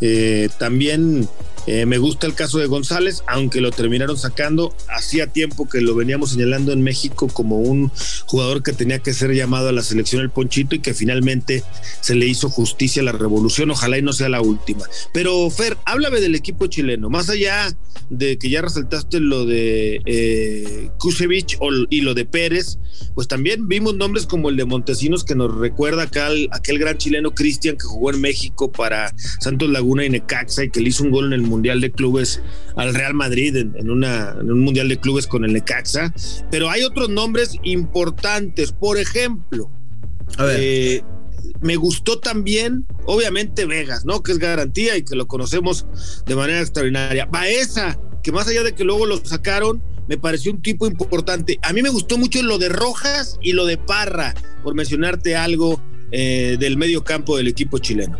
eh, 0.00 0.48
también 0.58 1.28
eh, 1.66 1.86
me 1.86 1.98
gusta 1.98 2.26
el 2.26 2.34
caso 2.34 2.58
de 2.58 2.66
González, 2.66 3.22
aunque 3.26 3.60
lo 3.60 3.70
terminaron 3.70 4.16
sacando. 4.16 4.74
Hacía 4.88 5.26
tiempo 5.26 5.68
que 5.68 5.80
lo 5.80 5.94
veníamos 5.94 6.30
señalando 6.30 6.72
en 6.72 6.82
México 6.82 7.28
como 7.28 7.58
un 7.58 7.90
jugador 8.26 8.62
que 8.62 8.72
tenía 8.72 9.00
que 9.00 9.12
ser 9.12 9.32
llamado 9.34 9.68
a 9.68 9.72
la 9.72 9.82
selección 9.82 10.22
el 10.22 10.30
Ponchito 10.30 10.74
y 10.74 10.80
que 10.80 10.94
finalmente 10.94 11.64
se 12.00 12.14
le 12.14 12.26
hizo 12.26 12.48
justicia 12.50 13.02
a 13.02 13.04
la 13.04 13.12
revolución. 13.12 13.70
Ojalá 13.70 13.98
y 13.98 14.02
no 14.02 14.12
sea 14.12 14.28
la 14.28 14.40
última. 14.40 14.84
Pero 15.12 15.48
Fer, 15.50 15.76
háblame 15.84 16.20
del 16.20 16.34
equipo 16.34 16.66
chileno. 16.66 17.10
Más 17.10 17.28
allá 17.30 17.76
de 18.10 18.38
que 18.38 18.50
ya 18.50 18.62
resaltaste 18.62 19.20
lo 19.20 19.44
de 19.44 20.00
eh, 20.06 20.90
Kusevich 20.98 21.58
y 21.90 22.00
lo 22.02 22.14
de 22.14 22.24
Pérez, 22.24 22.78
pues 23.14 23.28
también 23.28 23.66
vimos 23.68 23.94
nombres 23.96 24.26
como 24.26 24.48
el 24.48 24.56
de 24.56 24.64
Montesinos 24.64 25.24
que 25.24 25.34
nos 25.34 25.54
recuerda 25.56 26.04
acá 26.04 26.28
aquel 26.52 26.78
gran 26.78 26.98
chileno 26.98 27.34
Cristian 27.34 27.76
que 27.76 27.84
jugó 27.84 28.10
en 28.10 28.20
México 28.20 28.70
para 28.70 29.12
Santos 29.40 29.70
Laguna 29.70 30.04
y 30.04 30.10
Necaxa 30.10 30.64
y 30.64 30.70
que 30.70 30.80
le 30.80 30.88
hizo 30.88 31.02
un 31.02 31.10
gol 31.10 31.26
en 31.26 31.32
el 31.32 31.42
Mundial 31.56 31.80
de 31.80 31.90
Clubes 31.90 32.42
al 32.76 32.94
Real 32.94 33.14
Madrid 33.14 33.56
en, 33.56 33.90
una, 33.90 34.36
un 34.40 34.60
Mundial 34.60 34.88
de 34.88 34.98
Clubes 34.98 35.26
con 35.26 35.44
el 35.44 35.52
Necaxa. 35.52 36.12
Pero 36.50 36.70
hay 36.70 36.82
otros 36.82 37.08
nombres 37.08 37.56
importantes. 37.62 38.72
Por 38.72 38.98
ejemplo, 38.98 39.70
eh, 40.38 41.02
me 41.62 41.76
gustó 41.76 42.18
también, 42.18 42.86
obviamente, 43.06 43.64
Vegas, 43.64 44.04
¿no? 44.04 44.22
Que 44.22 44.32
es 44.32 44.38
garantía 44.38 44.96
y 44.96 45.02
que 45.02 45.16
lo 45.16 45.26
conocemos 45.26 45.86
de 46.26 46.36
manera 46.36 46.60
extraordinaria. 46.60 47.26
Baeza, 47.26 47.98
que 48.22 48.32
más 48.32 48.46
allá 48.48 48.62
de 48.62 48.74
que 48.74 48.84
luego 48.84 49.06
lo 49.06 49.24
sacaron, 49.24 49.82
me 50.08 50.18
pareció 50.18 50.52
un 50.52 50.62
tipo 50.62 50.86
importante. 50.86 51.58
A 51.62 51.72
mí 51.72 51.82
me 51.82 51.88
gustó 51.88 52.18
mucho 52.18 52.42
lo 52.42 52.58
de 52.58 52.68
Rojas 52.68 53.38
y 53.40 53.52
lo 53.52 53.64
de 53.64 53.78
Parra, 53.78 54.34
por 54.62 54.74
mencionarte 54.74 55.36
algo 55.36 55.80
eh, 56.12 56.56
del 56.60 56.76
medio 56.76 57.02
campo 57.02 57.36
del 57.36 57.48
equipo 57.48 57.78
chileno. 57.78 58.18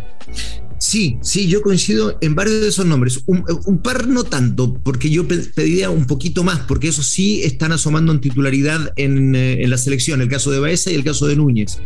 Sí, 0.86 1.18
sí, 1.20 1.48
yo 1.48 1.62
coincido 1.62 2.16
en 2.20 2.36
varios 2.36 2.60
de 2.60 2.68
esos 2.68 2.86
nombres. 2.86 3.20
Un, 3.26 3.78
par 3.82 4.06
no 4.06 4.22
tanto, 4.22 4.72
porque 4.84 5.10
yo 5.10 5.26
pediría 5.26 5.90
un 5.90 6.06
poquito 6.06 6.44
más, 6.44 6.60
porque 6.60 6.86
esos 6.86 7.08
sí 7.08 7.42
están 7.42 7.72
asomando 7.72 8.12
en 8.12 8.20
titularidad 8.20 8.92
en, 8.94 9.34
eh, 9.34 9.64
en 9.64 9.70
la 9.70 9.78
selección, 9.78 10.20
el 10.20 10.28
caso 10.28 10.52
de 10.52 10.60
Baeza 10.60 10.92
y 10.92 10.94
el 10.94 11.02
caso 11.02 11.26
de 11.26 11.34
Núñez. 11.34 11.80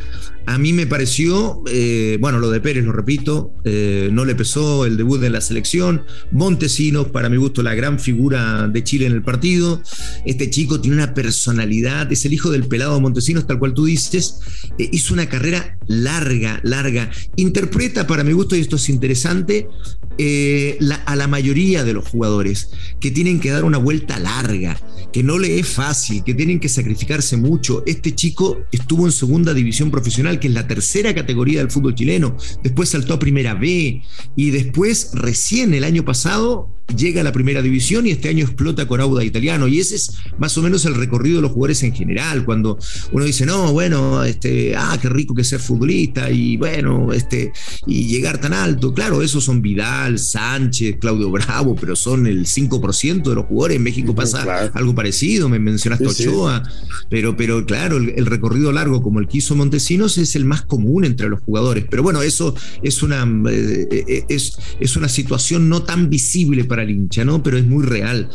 A 0.44 0.58
mí 0.58 0.74
me 0.74 0.86
pareció, 0.86 1.62
eh, 1.70 2.18
bueno, 2.20 2.40
lo 2.40 2.50
de 2.50 2.60
Pérez, 2.60 2.84
lo 2.84 2.92
repito, 2.92 3.54
eh, 3.64 4.10
no 4.12 4.26
le 4.26 4.34
pesó 4.34 4.84
el 4.84 4.98
debut 4.98 5.18
de 5.18 5.30
la 5.30 5.40
selección. 5.40 6.02
Montesinos, 6.30 7.06
para 7.06 7.30
mi 7.30 7.38
gusto, 7.38 7.62
la 7.62 7.74
gran 7.74 7.98
figura 8.00 8.68
de 8.68 8.84
Chile 8.84 9.06
en 9.06 9.12
el 9.12 9.22
partido. 9.22 9.80
Este 10.26 10.50
chico 10.50 10.78
tiene 10.78 10.98
una 10.98 11.14
personalidad, 11.14 12.12
es 12.12 12.26
el 12.26 12.34
hijo 12.34 12.50
del 12.50 12.66
pelado 12.66 13.00
Montesinos, 13.00 13.46
tal 13.46 13.58
cual 13.58 13.72
tú 13.72 13.86
dices. 13.86 14.40
hizo 14.76 15.14
una 15.14 15.26
carrera 15.26 15.78
larga, 15.90 16.60
larga. 16.62 17.10
Interpreta, 17.34 18.06
para 18.06 18.22
mi 18.22 18.32
gusto, 18.32 18.54
y 18.54 18.60
esto 18.60 18.76
es 18.76 18.88
interesante, 18.88 19.68
eh, 20.18 20.78
a 21.06 21.16
la 21.16 21.26
mayoría 21.26 21.82
de 21.82 21.92
los 21.92 22.06
jugadores 22.06 22.70
que 23.00 23.10
tienen 23.10 23.40
que 23.40 23.50
dar 23.50 23.64
una 23.64 23.78
vuelta 23.78 24.18
larga, 24.18 24.80
que 25.12 25.24
no 25.24 25.38
le 25.38 25.58
es 25.58 25.66
fácil, 25.66 26.22
que 26.22 26.34
tienen 26.34 26.60
que 26.60 26.68
sacrificarse 26.68 27.36
mucho. 27.36 27.82
Este 27.86 28.14
chico 28.14 28.60
estuvo 28.70 29.04
en 29.06 29.12
segunda 29.12 29.52
división 29.52 29.90
profesional, 29.90 30.38
que 30.38 30.46
es 30.46 30.54
la 30.54 30.68
tercera 30.68 31.12
categoría 31.12 31.58
del 31.58 31.72
fútbol 31.72 31.96
chileno, 31.96 32.36
después 32.62 32.90
saltó 32.90 33.14
a 33.14 33.18
primera 33.18 33.54
B 33.54 34.02
y 34.36 34.50
después 34.50 35.10
recién 35.14 35.74
el 35.74 35.82
año 35.82 36.04
pasado 36.04 36.68
llega 36.96 37.20
a 37.20 37.24
la 37.24 37.32
primera 37.32 37.62
división 37.62 38.06
y 38.06 38.10
este 38.10 38.28
año 38.28 38.44
explota 38.44 38.86
con 38.86 39.00
Auda 39.00 39.24
Italiano. 39.24 39.68
Y 39.68 39.80
ese 39.80 39.96
es 39.96 40.12
más 40.38 40.56
o 40.58 40.62
menos 40.62 40.84
el 40.84 40.94
recorrido 40.94 41.36
de 41.36 41.42
los 41.42 41.52
jugadores 41.52 41.82
en 41.82 41.94
general. 41.94 42.44
Cuando 42.44 42.78
uno 43.12 43.24
dice, 43.24 43.46
no, 43.46 43.72
bueno, 43.72 44.22
este, 44.24 44.74
ah, 44.76 44.98
qué 45.00 45.08
rico 45.08 45.34
que 45.34 45.44
ser 45.44 45.60
futbolista 45.60 46.30
y 46.30 46.56
bueno, 46.56 47.12
este, 47.12 47.52
y 47.86 48.06
llegar 48.06 48.40
tan 48.40 48.52
alto. 48.52 48.92
Claro, 48.94 49.22
esos 49.22 49.44
son 49.44 49.62
Vidal, 49.62 50.18
Sánchez, 50.18 50.96
Claudio 51.00 51.30
Bravo, 51.30 51.76
pero 51.76 51.96
son 51.96 52.26
el 52.26 52.46
5% 52.46 53.22
de 53.22 53.34
los 53.34 53.46
jugadores. 53.46 53.76
En 53.76 53.82
México 53.82 54.14
pasa 54.14 54.70
algo 54.74 54.94
parecido, 54.94 55.48
me 55.48 55.58
mencionaste 55.58 56.06
Ochoa, 56.06 56.62
pero, 57.08 57.36
pero 57.36 57.64
claro, 57.64 57.96
el, 57.96 58.26
recorrido 58.26 58.72
largo 58.72 59.02
como 59.02 59.20
el 59.20 59.26
que 59.26 59.38
hizo 59.38 59.56
Montesinos 59.56 60.18
es 60.18 60.36
el 60.36 60.44
más 60.44 60.62
común 60.62 61.04
entre 61.04 61.28
los 61.28 61.40
jugadores. 61.40 61.84
Pero 61.90 62.02
bueno, 62.02 62.22
eso 62.22 62.54
es 62.82 63.02
una, 63.02 63.24
eh, 63.50 63.88
eh, 63.90 64.24
es, 64.28 64.56
es 64.78 64.96
una 64.96 65.08
situación 65.08 65.68
no 65.68 65.82
tan 65.82 66.10
visible 66.10 66.64
para 66.64 66.79
el 66.82 66.90
hincha, 66.90 67.24
¿no? 67.24 67.42
Pero 67.42 67.58
es 67.58 67.64
muy 67.64 67.84
real. 67.84 68.28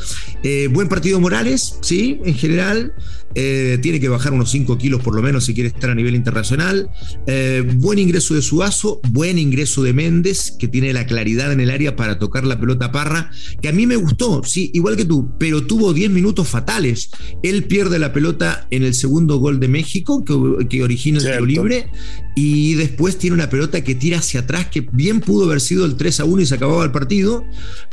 Eh, 0.43 0.67
buen 0.71 0.87
partido 0.87 1.19
Morales, 1.19 1.77
sí, 1.81 2.19
en 2.23 2.35
general. 2.35 2.93
Eh, 3.37 3.79
tiene 3.81 3.99
que 3.99 4.07
bajar 4.07 4.31
unos 4.31 4.49
5 4.51 4.77
kilos 4.77 5.01
por 5.01 5.13
lo 5.13 5.21
menos 5.21 5.43
si 5.43 5.53
quiere 5.53 5.67
estar 5.67 5.89
a 5.89 5.95
nivel 5.95 6.15
internacional. 6.15 6.89
Eh, 7.27 7.63
buen 7.75 7.99
ingreso 7.99 8.33
de 8.33 8.41
Suazo, 8.41 9.01
buen 9.11 9.37
ingreso 9.37 9.83
de 9.83 9.91
Méndez, 9.91 10.55
que 10.57 10.69
tiene 10.69 10.93
la 10.93 11.05
claridad 11.05 11.51
en 11.51 11.59
el 11.59 11.69
área 11.69 11.97
para 11.97 12.17
tocar 12.17 12.45
la 12.45 12.59
pelota 12.59 12.93
parra, 12.93 13.29
que 13.61 13.67
a 13.67 13.73
mí 13.73 13.85
me 13.85 13.97
gustó, 13.97 14.41
sí, 14.45 14.71
igual 14.73 14.95
que 14.95 15.03
tú, 15.03 15.31
pero 15.37 15.65
tuvo 15.67 15.93
10 15.93 16.11
minutos 16.11 16.47
fatales. 16.47 17.09
Él 17.43 17.65
pierde 17.65 17.99
la 17.99 18.13
pelota 18.13 18.67
en 18.71 18.83
el 18.83 18.93
segundo 18.93 19.37
gol 19.37 19.59
de 19.59 19.67
México, 19.67 20.23
que, 20.23 20.83
origina 20.83 21.19
el 21.19 21.25
tiro 21.25 21.45
libre, 21.45 21.87
y 22.35 22.75
después 22.75 23.17
tiene 23.17 23.33
una 23.33 23.49
pelota 23.49 23.83
que 23.83 23.95
tira 23.95 24.19
hacia 24.19 24.41
atrás, 24.41 24.67
que 24.67 24.87
bien 24.93 25.19
pudo 25.19 25.45
haber 25.45 25.59
sido 25.59 25.85
el 25.85 25.95
3 25.95 26.21
a 26.21 26.25
1 26.25 26.41
y 26.41 26.45
se 26.45 26.55
acababa 26.55 26.83
el 26.85 26.91
partido, 26.91 27.43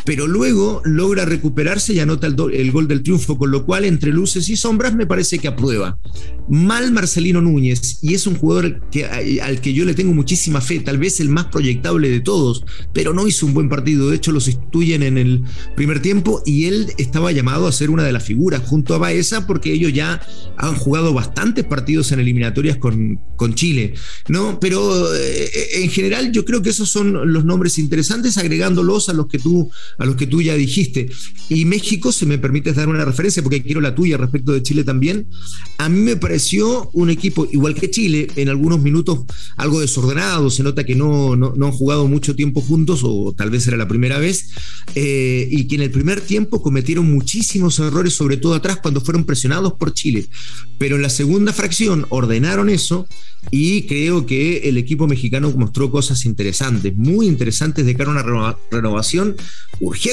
pero 0.04 0.28
luego 0.32 0.80
logra 0.84 1.24
recuperarse 1.24 1.92
y 1.92 2.00
anota 2.00 2.26
el, 2.26 2.72
gol 2.72 2.88
del 2.88 3.02
triunfo, 3.02 3.38
con 3.38 3.50
lo 3.50 3.64
cual 3.64 3.84
entre 3.84 4.10
luces 4.10 4.48
y 4.48 4.56
sombras 4.56 4.94
me 4.94 5.06
parece 5.06 5.38
que 5.38 5.48
aprueba. 5.48 5.98
Mal 6.48 6.90
Marcelino 6.92 7.40
Núñez, 7.40 7.98
y 8.02 8.14
es 8.14 8.26
un 8.26 8.36
jugador 8.36 8.88
que, 8.90 9.04
al 9.40 9.60
que 9.60 9.74
yo 9.74 9.84
le 9.84 9.94
tengo 9.94 10.12
muchísima 10.12 10.60
fe, 10.60 10.80
tal 10.80 10.98
vez 10.98 11.20
el 11.20 11.28
más 11.28 11.46
proyectable 11.46 12.10
de 12.10 12.20
todos, 12.20 12.64
pero 12.92 13.12
no 13.12 13.28
hizo 13.28 13.46
un 13.46 13.54
buen 13.54 13.68
partido. 13.68 14.08
De 14.08 14.16
hecho, 14.16 14.32
lo 14.32 14.40
sustituyen 14.40 15.02
en 15.02 15.18
el 15.18 15.42
primer 15.76 16.00
tiempo 16.00 16.42
y 16.44 16.64
él 16.64 16.92
estaba 16.98 17.30
llamado 17.32 17.66
a 17.66 17.72
ser 17.72 17.90
una 17.90 18.04
de 18.04 18.12
las 18.12 18.24
figuras 18.24 18.62
junto 18.64 18.94
a 18.94 18.98
Baeza, 18.98 19.46
porque 19.46 19.72
ellos 19.72 19.92
ya 19.92 20.20
han 20.56 20.74
jugado 20.74 21.12
bastantes 21.12 21.64
partidos 21.64 22.10
en 22.12 22.20
eliminatorias 22.20 22.78
con, 22.78 23.20
con 23.36 23.54
Chile. 23.54 23.94
¿no? 24.28 24.58
Pero 24.60 25.14
eh, 25.14 25.50
en 25.82 25.90
general, 25.90 26.32
yo 26.32 26.44
creo 26.44 26.62
que 26.62 26.70
esos 26.70 26.88
son 26.88 27.32
los 27.32 27.44
nombres 27.44 27.78
interesantes, 27.78 28.38
agregándolos 28.38 29.08
a 29.08 29.12
los 29.12 29.26
que 29.26 29.38
tú, 29.38 29.70
a 29.98 30.04
los 30.04 30.16
que 30.16 30.21
tú 30.26 30.42
ya 30.42 30.54
dijiste. 30.54 31.10
Y 31.48 31.64
México, 31.64 32.12
si 32.12 32.26
me 32.26 32.38
permites 32.38 32.76
dar 32.76 32.88
una 32.88 33.04
referencia, 33.04 33.42
porque 33.42 33.62
quiero 33.62 33.80
la 33.80 33.94
tuya 33.94 34.16
respecto 34.16 34.52
de 34.52 34.62
Chile 34.62 34.84
también 34.84 35.26
a 35.78 35.88
mí 35.88 36.00
me 36.00 36.16
pareció 36.16 36.90
un 36.92 37.10
equipo, 37.10 37.48
igual 37.50 37.74
que 37.74 37.90
Chile, 37.90 38.28
en 38.36 38.48
algunos 38.48 38.80
minutos 38.80 39.20
algo 39.56 39.80
desordenado, 39.80 40.48
se 40.50 40.62
nota 40.62 40.84
que 40.84 40.94
no, 40.94 41.34
no, 41.34 41.52
han 41.66 41.72
jugado 41.72 42.06
mucho 42.06 42.36
tiempo 42.36 42.60
juntos, 42.60 43.00
o 43.02 43.34
tal 43.36 43.50
vez 43.50 43.66
era 43.66 43.76
la 43.76 43.88
primera 43.88 44.18
vez, 44.18 44.50
eh, 44.94 45.48
y 45.50 45.66
que 45.66 45.76
en 45.76 45.82
el 45.82 45.90
primer 45.90 46.20
tiempo 46.20 46.62
cometieron 46.62 47.10
muchísimos 47.10 47.78
errores, 47.80 48.14
sobre 48.14 48.36
todo 48.36 48.54
atrás, 48.54 48.78
cuando 48.80 49.00
fueron 49.00 49.24
presionados 49.24 49.72
por 49.74 49.92
Chile. 49.92 50.26
Pero 50.78 50.96
en 50.96 51.02
la 51.02 51.10
segunda 51.10 51.52
fracción 51.52 52.06
ordenaron 52.10 52.68
eso 52.68 53.06
y 53.50 53.82
creo 53.82 54.24
que 54.24 54.68
el 54.68 54.76
equipo 54.76 55.08
mexicano 55.08 55.50
mostró 55.50 55.90
cosas 55.90 56.24
interesantes, 56.24 56.96
muy 56.96 57.26
interesantes 57.26 57.84
de 57.84 57.94
cara 57.96 58.10
a 58.10 58.32
una 58.32 58.56
renovación 58.70 59.36
urgente 59.80 60.11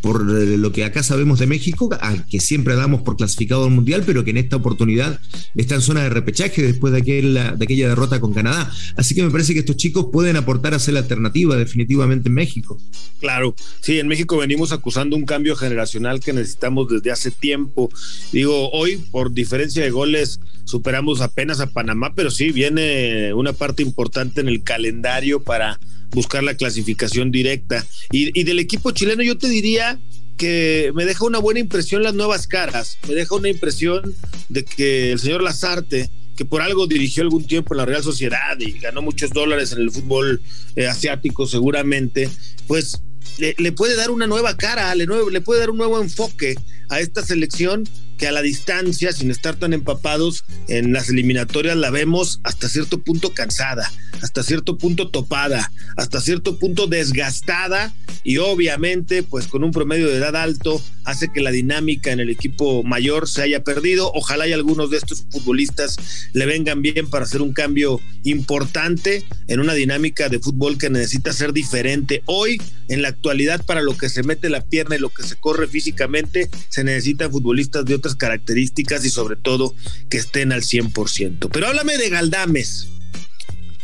por 0.00 0.20
eh, 0.20 0.56
lo 0.56 0.72
que 0.72 0.84
acá 0.84 1.02
sabemos 1.02 1.38
de 1.38 1.46
México, 1.46 1.88
al 2.00 2.26
que 2.26 2.40
siempre 2.40 2.74
damos 2.74 3.02
por 3.02 3.16
clasificado 3.16 3.64
al 3.64 3.70
Mundial, 3.70 4.02
pero 4.04 4.24
que 4.24 4.30
en 4.30 4.36
esta 4.36 4.56
oportunidad 4.56 5.20
está 5.54 5.74
en 5.74 5.80
zona 5.80 6.02
de 6.02 6.10
repechaje 6.10 6.62
después 6.62 6.92
de 6.92 7.00
aquella, 7.00 7.52
de 7.52 7.64
aquella 7.64 7.88
derrota 7.88 8.20
con 8.20 8.34
Canadá. 8.34 8.70
Así 8.96 9.14
que 9.14 9.22
me 9.22 9.30
parece 9.30 9.54
que 9.54 9.60
estos 9.60 9.76
chicos 9.76 10.06
pueden 10.12 10.36
aportar 10.36 10.74
a 10.74 10.78
ser 10.78 10.94
la 10.94 11.00
alternativa 11.00 11.56
definitivamente 11.56 12.28
en 12.28 12.34
México. 12.34 12.78
Claro, 13.20 13.54
sí, 13.80 13.98
en 13.98 14.08
México 14.08 14.36
venimos 14.36 14.72
acusando 14.72 15.16
un 15.16 15.24
cambio 15.24 15.56
generacional 15.56 16.20
que 16.20 16.32
necesitamos 16.32 16.88
desde 16.88 17.10
hace 17.10 17.30
tiempo. 17.30 17.90
Digo, 18.32 18.70
hoy 18.70 18.98
por 19.10 19.32
diferencia 19.32 19.82
de 19.82 19.90
goles 19.90 20.40
superamos 20.64 21.20
apenas 21.20 21.60
a 21.60 21.66
Panamá, 21.68 22.12
pero 22.14 22.30
sí, 22.30 22.52
viene 22.52 23.32
una 23.32 23.52
parte 23.52 23.82
importante 23.82 24.40
en 24.40 24.48
el 24.48 24.62
calendario 24.62 25.42
para 25.42 25.80
buscar 26.10 26.42
la 26.42 26.54
clasificación 26.54 27.30
directa. 27.30 27.84
Y, 28.10 28.42
del 28.44 28.58
equipo 28.58 28.90
chileno 28.92 29.22
yo 29.22 29.38
te 29.38 29.48
diría 29.48 29.98
que 30.36 30.92
me 30.94 31.04
deja 31.04 31.24
una 31.24 31.38
buena 31.38 31.60
impresión 31.60 32.02
las 32.02 32.14
nuevas 32.14 32.46
caras, 32.46 32.98
me 33.08 33.14
deja 33.14 33.34
una 33.34 33.48
impresión 33.48 34.14
de 34.48 34.64
que 34.64 35.12
el 35.12 35.18
señor 35.18 35.42
Lazarte, 35.42 36.10
que 36.36 36.44
por 36.44 36.62
algo 36.62 36.86
dirigió 36.86 37.24
algún 37.24 37.44
tiempo 37.44 37.74
en 37.74 37.78
la 37.78 37.84
Real 37.86 38.04
Sociedad 38.04 38.58
y 38.60 38.78
ganó 38.78 39.02
muchos 39.02 39.30
dólares 39.30 39.72
en 39.72 39.80
el 39.80 39.90
fútbol 39.90 40.40
eh, 40.76 40.86
asiático 40.86 41.46
seguramente, 41.46 42.30
pues 42.68 43.02
le, 43.38 43.72
puede 43.72 43.96
dar 43.96 44.10
una 44.10 44.28
nueva 44.28 44.56
cara, 44.56 44.94
le, 44.94 45.06
le 45.06 45.40
puede 45.40 45.60
dar 45.60 45.70
un 45.70 45.78
nuevo 45.78 46.00
enfoque 46.00 46.54
a 46.88 47.00
esta 47.00 47.22
selección 47.22 47.84
que 48.18 48.26
a 48.26 48.32
la 48.32 48.42
distancia, 48.42 49.12
sin 49.12 49.30
estar 49.30 49.56
tan 49.56 49.72
empapados 49.72 50.44
en 50.66 50.92
las 50.92 51.08
eliminatorias, 51.08 51.76
la 51.76 51.90
vemos 51.90 52.40
hasta 52.42 52.68
cierto 52.68 53.00
punto 53.00 53.32
cansada, 53.32 53.90
hasta 54.20 54.42
cierto 54.42 54.76
punto 54.76 55.10
topada, 55.10 55.70
hasta 55.96 56.20
cierto 56.20 56.58
punto 56.58 56.88
desgastada 56.88 57.94
y 58.24 58.38
obviamente 58.38 59.22
pues 59.22 59.46
con 59.46 59.62
un 59.62 59.70
promedio 59.70 60.08
de 60.08 60.16
edad 60.16 60.36
alto 60.36 60.82
hace 61.04 61.28
que 61.32 61.40
la 61.40 61.50
dinámica 61.50 62.12
en 62.12 62.20
el 62.20 62.28
equipo 62.28 62.82
mayor 62.82 63.28
se 63.28 63.42
haya 63.42 63.62
perdido. 63.62 64.10
Ojalá 64.14 64.46
y 64.46 64.52
algunos 64.52 64.90
de 64.90 64.98
estos 64.98 65.24
futbolistas 65.30 65.96
le 66.34 66.44
vengan 66.44 66.82
bien 66.82 67.08
para 67.08 67.24
hacer 67.24 67.40
un 67.40 67.52
cambio 67.54 68.00
importante 68.24 69.24
en 69.46 69.60
una 69.60 69.74
dinámica 69.74 70.28
de 70.28 70.38
fútbol 70.38 70.76
que 70.76 70.90
necesita 70.90 71.32
ser 71.32 71.52
diferente. 71.52 72.22
Hoy, 72.26 72.60
en 72.88 73.00
la 73.00 73.08
actualidad, 73.08 73.64
para 73.64 73.80
lo 73.80 73.96
que 73.96 74.10
se 74.10 74.22
mete 74.22 74.50
la 74.50 74.60
pierna 74.60 74.96
y 74.96 74.98
lo 74.98 75.08
que 75.08 75.22
se 75.22 75.36
corre 75.36 75.66
físicamente, 75.66 76.50
se 76.78 76.84
necesitan 76.84 77.32
futbolistas 77.32 77.84
de 77.84 77.96
otras 77.96 78.14
características 78.14 79.04
y 79.04 79.10
sobre 79.10 79.34
todo 79.34 79.74
que 80.08 80.18
estén 80.18 80.52
al 80.52 80.62
100%. 80.62 81.50
Pero 81.52 81.66
háblame 81.66 81.98
de 81.98 82.08
Galdames. 82.08 82.86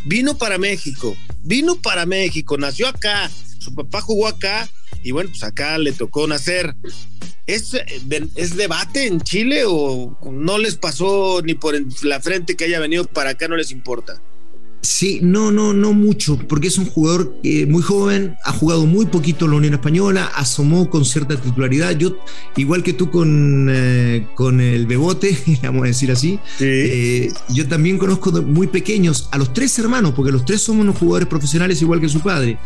Vino 0.04 0.38
para 0.38 0.58
México, 0.58 1.16
vino 1.42 1.82
para 1.82 2.06
México, 2.06 2.56
nació 2.56 2.86
acá, 2.86 3.28
su 3.58 3.74
papá 3.74 4.00
jugó 4.00 4.28
acá 4.28 4.70
y 5.02 5.10
bueno, 5.10 5.30
pues 5.30 5.42
acá 5.42 5.76
le 5.78 5.90
tocó 5.90 6.28
nacer. 6.28 6.76
¿Es, 7.48 7.72
¿Es 8.36 8.56
debate 8.56 9.06
en 9.06 9.20
Chile 9.20 9.64
o 9.66 10.16
no 10.30 10.58
les 10.58 10.76
pasó 10.76 11.42
ni 11.42 11.54
por 11.54 11.74
la 12.04 12.20
frente 12.20 12.54
que 12.54 12.66
haya 12.66 12.78
venido 12.78 13.06
para 13.06 13.30
acá, 13.30 13.48
no 13.48 13.56
les 13.56 13.72
importa? 13.72 14.22
Sí, 14.84 15.20
no, 15.22 15.50
no, 15.50 15.72
no 15.72 15.94
mucho, 15.94 16.36
porque 16.46 16.68
es 16.68 16.76
un 16.76 16.84
jugador 16.84 17.34
eh, 17.42 17.64
muy 17.64 17.80
joven, 17.80 18.36
ha 18.44 18.52
jugado 18.52 18.84
muy 18.84 19.06
poquito 19.06 19.46
en 19.46 19.52
la 19.52 19.56
Unión 19.56 19.72
Española, 19.72 20.30
asomó 20.36 20.90
con 20.90 21.06
cierta 21.06 21.40
titularidad. 21.40 21.96
Yo, 21.96 22.18
igual 22.58 22.82
que 22.82 22.92
tú 22.92 23.10
con, 23.10 23.68
eh, 23.70 24.26
con 24.34 24.60
el 24.60 24.86
Bebote, 24.86 25.38
vamos 25.62 25.84
a 25.84 25.86
decir 25.86 26.12
así, 26.12 26.38
eh, 26.60 27.32
yo 27.48 27.66
también 27.66 27.96
conozco 27.96 28.30
muy 28.42 28.66
pequeños 28.66 29.30
a 29.32 29.38
los 29.38 29.54
tres 29.54 29.78
hermanos, 29.78 30.12
porque 30.14 30.30
los 30.30 30.44
tres 30.44 30.60
somos 30.60 30.82
unos 30.82 30.98
jugadores 30.98 31.28
profesionales 31.28 31.80
igual 31.80 31.98
que 31.98 32.10
su 32.10 32.20
padre. 32.20 32.58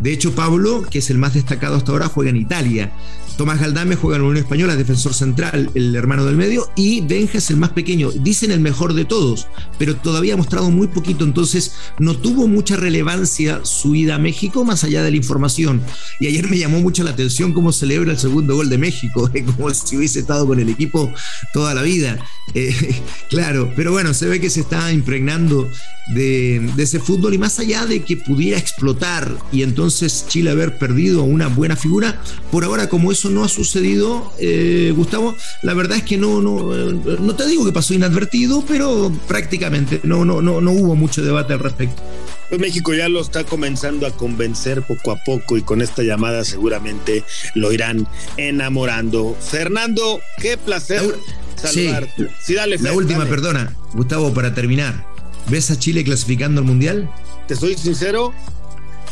De 0.00 0.12
hecho, 0.14 0.34
Pablo, 0.34 0.82
que 0.90 1.00
es 1.00 1.10
el 1.10 1.18
más 1.18 1.34
destacado 1.34 1.76
hasta 1.76 1.92
ahora, 1.92 2.08
juega 2.08 2.30
en 2.30 2.36
Italia. 2.36 2.90
Tomás 3.36 3.60
Galdame 3.60 3.96
juega 3.96 4.16
en 4.16 4.22
la 4.22 4.28
Unión 4.28 4.44
Española, 4.44 4.76
defensor 4.76 5.12
central, 5.12 5.70
el 5.74 5.94
hermano 5.94 6.24
del 6.24 6.36
medio, 6.36 6.70
y 6.74 7.02
Benja 7.02 7.36
es 7.36 7.50
el 7.50 7.58
más 7.58 7.70
pequeño. 7.70 8.10
Dicen 8.10 8.50
el 8.50 8.60
mejor 8.60 8.94
de 8.94 9.04
todos, 9.04 9.46
pero 9.78 9.94
todavía 9.94 10.34
ha 10.34 10.38
mostrado 10.38 10.70
muy 10.70 10.86
poquito, 10.86 11.24
entonces 11.24 11.65
no 11.98 12.16
tuvo 12.16 12.48
mucha 12.48 12.76
relevancia 12.76 13.60
su 13.64 13.94
ida 13.94 14.16
a 14.16 14.18
México 14.18 14.64
más 14.64 14.84
allá 14.84 15.02
de 15.02 15.10
la 15.10 15.16
información. 15.16 15.82
Y 16.20 16.26
ayer 16.26 16.48
me 16.48 16.58
llamó 16.58 16.80
mucho 16.80 17.04
la 17.04 17.10
atención 17.10 17.52
cómo 17.52 17.72
celebra 17.72 18.12
el 18.12 18.18
segundo 18.18 18.56
gol 18.56 18.68
de 18.68 18.78
México, 18.78 19.30
como 19.56 19.72
si 19.72 19.96
hubiese 19.96 20.20
estado 20.20 20.46
con 20.46 20.60
el 20.60 20.68
equipo 20.68 21.12
toda 21.52 21.74
la 21.74 21.82
vida. 21.82 22.18
Eh, 22.54 23.00
claro, 23.28 23.72
pero 23.76 23.92
bueno, 23.92 24.14
se 24.14 24.26
ve 24.26 24.40
que 24.40 24.50
se 24.50 24.60
está 24.60 24.92
impregnando 24.92 25.68
de, 26.08 26.70
ese 26.78 27.00
fútbol 27.00 27.34
y 27.34 27.38
más 27.38 27.58
allá 27.58 27.86
de 27.86 28.02
que 28.02 28.16
pudiera 28.16 28.58
explotar 28.58 29.36
y 29.52 29.62
entonces 29.62 30.26
Chile 30.28 30.50
haber 30.50 30.78
perdido 30.78 31.22
una 31.22 31.48
buena 31.48 31.76
figura, 31.76 32.20
por 32.50 32.64
ahora 32.64 32.88
como 32.88 33.12
eso 33.12 33.30
no 33.30 33.44
ha 33.44 33.48
sucedido, 33.48 34.32
eh, 34.38 34.92
Gustavo, 34.96 35.34
la 35.62 35.74
verdad 35.74 35.98
es 35.98 36.04
que 36.04 36.16
no, 36.16 36.40
no, 36.40 36.72
no 36.72 37.34
te 37.34 37.46
digo 37.46 37.64
que 37.64 37.72
pasó 37.72 37.94
inadvertido, 37.94 38.64
pero 38.66 39.12
prácticamente 39.26 40.00
no, 40.04 40.24
no, 40.24 40.40
no, 40.42 40.60
no 40.60 40.70
hubo 40.72 40.94
mucho 40.94 41.22
debate 41.22 41.52
al 41.52 41.60
respecto. 41.60 42.02
Pues 42.48 42.60
México 42.60 42.94
ya 42.94 43.08
lo 43.08 43.20
está 43.20 43.44
comenzando 43.44 44.06
a 44.06 44.12
convencer 44.12 44.82
poco 44.82 45.10
a 45.10 45.16
poco 45.24 45.56
y 45.56 45.62
con 45.62 45.82
esta 45.82 46.02
llamada 46.02 46.44
seguramente 46.44 47.24
lo 47.54 47.72
irán 47.72 48.06
enamorando. 48.36 49.36
Fernando, 49.40 50.20
qué 50.38 50.56
placer 50.56 51.18
saludarte. 51.56 52.28
Sí, 52.40 52.54
dale, 52.54 52.78
La 52.78 52.92
última, 52.92 53.24
perdona, 53.26 53.74
Gustavo, 53.94 54.32
para 54.32 54.54
terminar. 54.54 55.15
¿Ves 55.48 55.70
a 55.70 55.78
Chile 55.78 56.02
clasificando 56.02 56.60
al 56.60 56.66
Mundial? 56.66 57.10
¿Te 57.46 57.54
soy 57.54 57.76
sincero? 57.76 58.34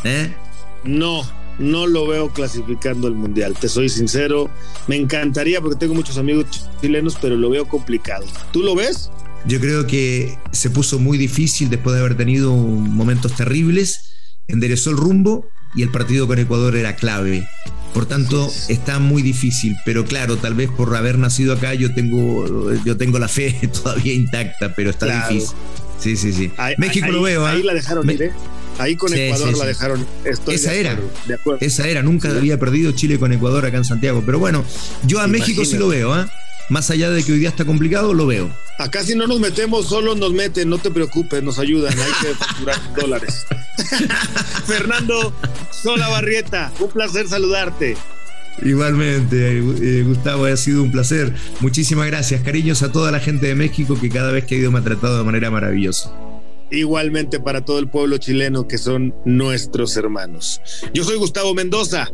¿Eh? 0.02 0.32
No. 0.82 1.22
no 1.58 1.86
lo 1.86 2.06
veo 2.08 2.30
clasificando 2.30 3.06
el 3.06 3.14
Mundial, 3.14 3.54
te 3.58 3.68
soy 3.68 3.88
sincero. 3.88 4.50
Me 4.88 4.96
encantaría 4.96 5.60
porque 5.60 5.78
tengo 5.78 5.94
muchos 5.94 6.18
amigos 6.18 6.46
chilenos, 6.80 7.16
pero 7.20 7.36
lo 7.36 7.50
veo 7.50 7.66
complicado. 7.66 8.26
¿Tú 8.52 8.62
lo 8.62 8.74
ves? 8.74 9.10
Yo 9.46 9.60
creo 9.60 9.86
que 9.86 10.36
se 10.52 10.70
puso 10.70 10.98
muy 10.98 11.18
difícil 11.18 11.70
después 11.70 11.94
de 11.94 12.00
haber 12.00 12.16
tenido 12.16 12.54
momentos 12.54 13.34
terribles, 13.34 14.14
enderezó 14.48 14.90
el 14.90 14.96
rumbo 14.96 15.48
y 15.76 15.82
el 15.82 15.90
partido 15.90 16.26
con 16.26 16.38
Ecuador 16.38 16.76
era 16.76 16.96
clave. 16.96 17.46
Por 17.92 18.06
tanto, 18.06 18.50
está 18.68 18.98
muy 18.98 19.22
difícil, 19.22 19.76
pero 19.84 20.04
claro, 20.04 20.36
tal 20.36 20.54
vez 20.54 20.68
por 20.68 20.96
haber 20.96 21.16
nacido 21.16 21.52
acá 21.52 21.74
yo 21.74 21.94
tengo, 21.94 22.72
yo 22.84 22.96
tengo 22.96 23.20
la 23.20 23.28
fe 23.28 23.52
todavía 23.72 24.14
intacta, 24.14 24.74
pero 24.74 24.90
está 24.90 25.28
difícil. 25.28 25.56
Sí, 25.98 26.16
sí, 26.16 26.32
sí. 26.32 26.50
México 26.78 27.08
lo 27.08 27.22
veo. 27.22 27.46
Ahí 27.46 27.60
¿eh? 27.60 27.64
la 27.64 27.74
dejaron 27.74 28.08
ir, 28.10 28.22
¿eh? 28.22 28.32
Ahí 28.78 28.96
con 28.96 29.12
Ecuador 29.14 29.56
la 29.56 29.66
dejaron. 29.66 30.06
esa 30.24 30.74
era. 30.74 30.98
Esa 31.60 31.88
era. 31.88 32.02
Nunca 32.02 32.30
había 32.30 32.58
perdido 32.58 32.92
Chile 32.92 33.18
con 33.18 33.32
Ecuador 33.32 33.64
acá 33.66 33.76
en 33.76 33.84
Santiago. 33.84 34.22
Pero 34.24 34.38
bueno, 34.38 34.64
yo 35.06 35.20
a 35.20 35.26
México 35.26 35.64
sí 35.64 35.76
lo 35.76 35.88
veo, 35.88 36.18
¿eh? 36.18 36.26
Más 36.70 36.90
allá 36.90 37.10
de 37.10 37.22
que 37.22 37.32
hoy 37.32 37.38
día 37.38 37.50
está 37.50 37.66
complicado, 37.66 38.14
lo 38.14 38.26
veo. 38.26 38.50
Acá 38.78 39.04
si 39.04 39.14
no 39.14 39.26
nos 39.26 39.38
metemos, 39.38 39.86
solo 39.86 40.14
nos 40.14 40.32
meten, 40.32 40.70
no 40.70 40.78
te 40.78 40.90
preocupes, 40.90 41.42
nos 41.42 41.58
ayudan, 41.58 41.92
hay 41.96 42.12
que 42.22 42.34
facturar 42.34 42.94
dólares. 42.94 43.46
Fernando 44.66 45.34
Sola 45.70 46.08
Barrieta, 46.08 46.72
un 46.80 46.90
placer 46.90 47.28
saludarte. 47.28 47.96
Igualmente, 48.62 49.58
eh, 49.58 50.02
Gustavo, 50.02 50.44
ha 50.46 50.56
sido 50.56 50.82
un 50.82 50.92
placer. 50.92 51.34
Muchísimas 51.60 52.06
gracias. 52.06 52.42
Cariños 52.42 52.82
a 52.82 52.92
toda 52.92 53.10
la 53.10 53.20
gente 53.20 53.46
de 53.46 53.54
México 53.54 53.98
que 54.00 54.08
cada 54.08 54.32
vez 54.32 54.44
que 54.44 54.54
ha 54.54 54.58
ido 54.58 54.70
me 54.70 54.78
ha 54.78 54.82
tratado 54.82 55.18
de 55.18 55.24
manera 55.24 55.50
maravillosa. 55.50 56.12
Igualmente 56.70 57.40
para 57.40 57.64
todo 57.64 57.78
el 57.78 57.88
pueblo 57.88 58.18
chileno 58.18 58.66
que 58.66 58.78
son 58.78 59.14
nuestros 59.24 59.96
hermanos. 59.96 60.60
Yo 60.92 61.04
soy 61.04 61.16
Gustavo 61.16 61.54
Mendoza. 61.54 62.08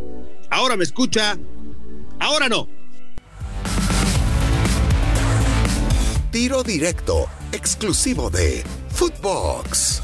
Ahora 0.50 0.76
me 0.76 0.84
escucha, 0.84 1.38
ahora 2.18 2.48
no. 2.48 2.68
Tiro 6.30 6.62
directo, 6.62 7.26
exclusivo 7.52 8.30
de 8.30 8.62
Footbox. 8.90 10.02